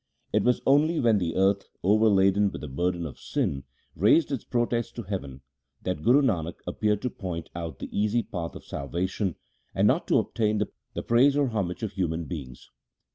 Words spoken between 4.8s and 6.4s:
to heaven, that Guru